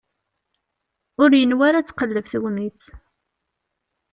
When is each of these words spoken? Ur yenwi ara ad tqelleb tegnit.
Ur 1.21 1.29
yenwi 1.35 1.63
ara 1.67 1.77
ad 1.79 1.85
tqelleb 1.87 2.25
tegnit. 2.27 2.81